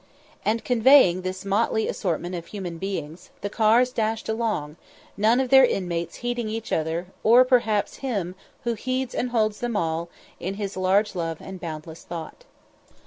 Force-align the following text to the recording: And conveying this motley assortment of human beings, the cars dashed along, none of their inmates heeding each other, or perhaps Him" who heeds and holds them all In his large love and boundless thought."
And 0.43 0.65
conveying 0.65 1.21
this 1.21 1.45
motley 1.45 1.87
assortment 1.87 2.33
of 2.33 2.47
human 2.47 2.79
beings, 2.79 3.29
the 3.41 3.51
cars 3.51 3.91
dashed 3.91 4.27
along, 4.27 4.77
none 5.15 5.39
of 5.39 5.49
their 5.49 5.63
inmates 5.63 6.15
heeding 6.25 6.49
each 6.49 6.71
other, 6.71 7.05
or 7.23 7.45
perhaps 7.45 7.97
Him" 7.97 8.33
who 8.63 8.73
heeds 8.73 9.13
and 9.13 9.29
holds 9.29 9.59
them 9.59 9.77
all 9.77 10.09
In 10.39 10.55
his 10.55 10.75
large 10.75 11.13
love 11.13 11.37
and 11.39 11.59
boundless 11.61 12.03
thought." 12.03 12.45